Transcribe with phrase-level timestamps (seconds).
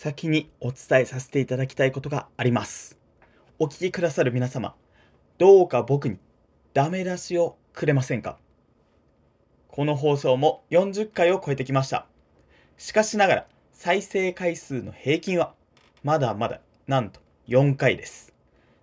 [0.00, 2.96] 先にお伝えさせていただきたいことがあります。
[3.58, 4.76] お聞きくださる皆様、
[5.38, 6.18] どうか僕に
[6.72, 8.38] ダメ出しをくれませんか？
[9.66, 12.06] この放送も40回を超えてきました。
[12.76, 15.52] しかしながら再生回数の平均は
[16.04, 17.18] まだまだなんと
[17.48, 18.32] 4回です。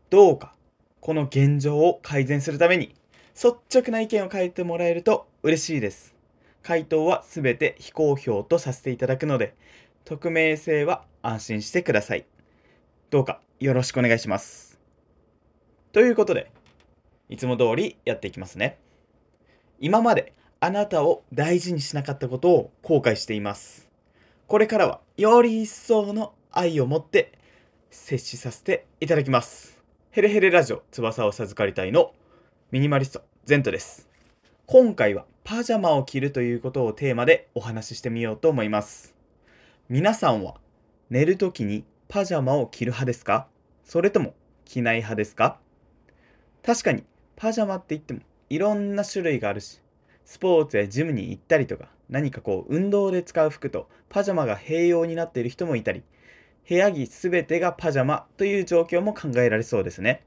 [0.09, 0.53] どうか
[0.99, 2.93] この現状を改善するために
[3.41, 6.13] 率直な意見を書いてもらえると嬉しいです。
[6.61, 9.55] 回答はすべて非公表とさせていただくので、
[10.05, 12.25] 匿名性は安心してください。
[13.09, 14.79] どうかよろしくお願いします。
[15.93, 16.51] ということで、
[17.27, 18.77] いつも通りやっていきますね。
[19.79, 23.89] 今まであなたを大事にしなかったことを後悔しています。
[24.47, 27.31] これからはより一層の愛を持って
[27.89, 29.79] 接しさせていただきます。
[30.11, 32.13] ヘレヘレラジオ翼を授かりたいの
[32.69, 34.07] ミニマリストゼントです。
[34.67, 39.14] 今回はパジャマを着るということをテーマでお話ししてみようと思います。
[39.87, 40.55] 皆さんは
[41.11, 43.45] 寝るときにパジャマを着る派ですか？
[43.83, 44.33] それとも
[44.65, 45.59] 着ない派ですか？
[46.63, 47.03] 確かに
[47.35, 49.81] パジャマって言ってもいろんな種類があるし、
[50.25, 56.01] スポーツやジムに行ったりとか、何かこう運動で使う服とパジャマが併用になっている人もいたり、
[56.67, 60.23] 部屋着すべてがパジャマという状況も考えられそうですね。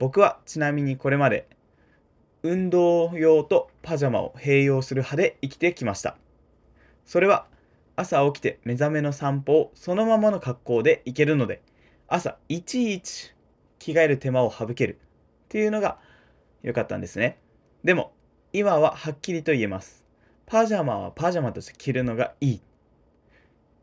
[0.00, 1.46] 僕はちなみにこれまで
[2.42, 6.16] 運動用とパジャマを併用する派で生きてきました。
[7.06, 7.46] それは
[8.00, 11.60] 朝起きて目覚めの散歩をそのままの格好で行けるので、
[12.08, 13.34] 朝いちいち
[13.78, 15.98] 着替える手間を省けるっていうのが
[16.62, 17.38] 良かったんですね。
[17.84, 18.12] でも、
[18.54, 20.04] 今ははっきりと言えます。
[20.46, 22.60] パジャマはパジャマとして着るのがいい。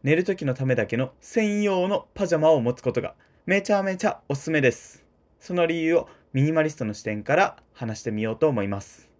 [0.01, 3.13] 寝る時のためだけの専用のパジャマを持つことが
[3.45, 5.05] めちゃめちゃおすすめです。
[5.39, 9.11] その理由をミニマリストの視点から話してみようと思います。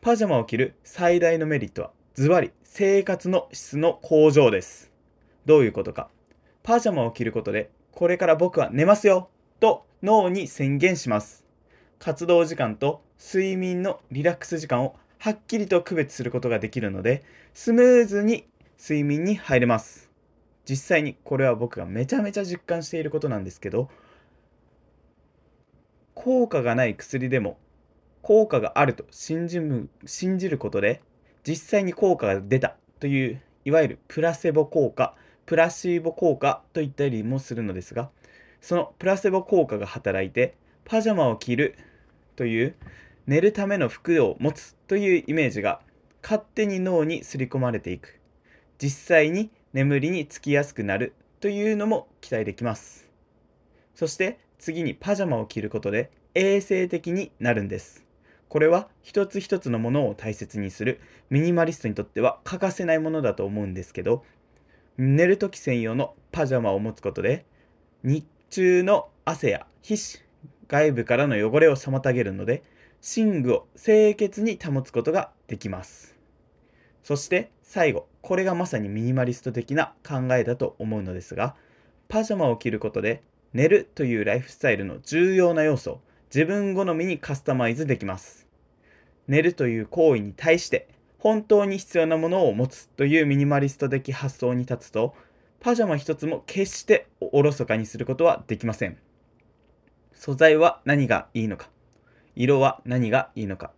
[0.00, 4.92] パジャマを着る最大のメリットはズバリ生活の質の向上です。
[5.46, 6.10] どういうことか。
[6.62, 11.46] パジャマを着ることで、これから僕は寝ますよと脳に宣言します。
[11.98, 18.46] 活動時間と睡眠のリラックス時間をはっきりと区別することができるので、スムーズに
[18.78, 20.10] 睡眠に入れます。
[20.68, 23.88] 実際にこれは僕がめちゃめちゃ実感していることなんですけど、
[26.12, 27.56] 効果がない薬でも
[28.20, 31.00] 効果があると信じる信じることで
[31.46, 35.14] 実際に効果が出たといういわゆるプラセボ効果
[35.46, 38.10] プラシーボ効果といったりもするのですが
[38.60, 41.76] そのプラセボ効果が働いてパジャマを着る
[42.36, 42.74] という
[43.26, 45.80] 寝るための服を持つというイメージが
[46.22, 48.18] 勝手に脳に刷り込まれていく。
[48.78, 53.08] 実際に眠りにつきやすくなるというのも期待できます。
[53.94, 58.04] そして次にパジャマを着ることで衛生的になるんです。
[58.50, 61.00] これは一つ一つのものを大切にする
[61.30, 64.24] ミニマリストにとっては欠かせないものだと思うんですけど
[64.98, 67.46] 寝る時専用のパジャマを持つことで
[68.02, 70.26] 日中の汗や皮脂
[70.66, 72.64] 外部からの汚れを妨げるので
[73.16, 76.16] 寝具を清潔に保つことができます。
[77.02, 81.54] そして最後これがまさにミニマリスト的な考えだと思うのですが
[82.08, 83.22] パジャマを着ることで
[83.52, 86.00] 寝るというライフスタイルの重要な要素
[86.32, 88.46] 自分好みにカスタマイズできます。
[89.26, 95.14] 寝るという行為に対して本当に必要なものを持つというミニマリスト的発想に立つと
[95.58, 98.96] パジャマ一つも決しておろそかにすることはできません。
[100.14, 101.68] 素材は何がいいのか
[102.36, 103.72] 色は何がいいのか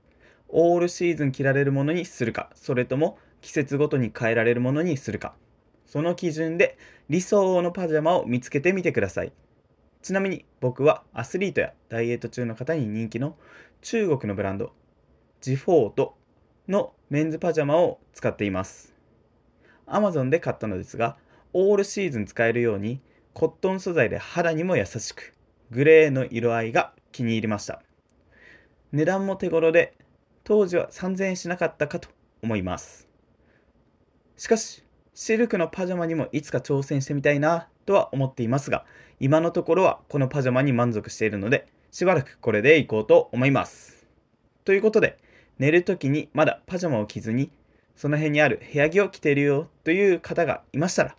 [0.49, 5.35] オールシーズン着られるものにするかそれとも季節ごとに変えられるものにするか
[5.87, 6.77] その基準で
[7.09, 9.33] 理想のパジャマを見つけてみてください。
[10.03, 13.37] ちなみに僕はアスリートやダイエット中の方に人気の
[13.83, 14.73] 中国のブランド
[15.41, 16.17] ジフォート
[16.69, 18.95] のメンズパジャマを使っています。
[19.87, 21.17] Amazon で買ったのですが
[21.53, 23.01] オールシーズン使えるように
[23.33, 25.35] コットン素材で肌にも優しく
[25.71, 27.81] グレーの色合いが気に入りました。
[28.91, 29.95] 値段も手頃で
[30.45, 32.09] 当時は3000円しなかったかと
[32.43, 33.09] 思います。
[34.37, 34.83] しかし
[35.15, 37.69] シルクのパジャマにもいつか挑戦してみたいな。
[37.85, 38.85] とは思っていますが
[39.23, 44.05] 今のところはこのパジャマに満足しているので、しばらくこれでいこうと思います。
[44.65, 45.17] ということで、
[45.61, 47.53] 寝るときにまだパジャマを着ずに、
[47.95, 51.15] その辺にある部屋着を着ているよという方がいましたら、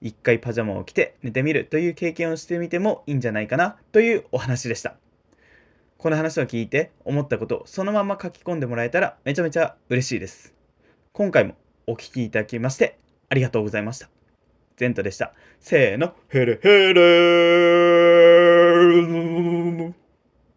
[0.00, 4.96] 一回パジャマを着て寝てみるという経験をしてみてもいいんじゃないかなというお話でした。
[5.98, 10.52] この話を聞いて思ったことをそのまま書き込んでもらえたらめちゃめちゃ嬉しいです。
[11.12, 11.54] 今回も
[11.86, 12.98] お聴きいただきまして
[13.28, 14.15] ありがとうございました。
[14.76, 15.32] ゼントでした。
[15.58, 19.55] せーの、ヘレヘレー